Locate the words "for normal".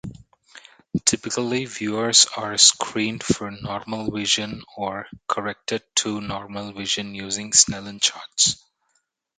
3.23-4.09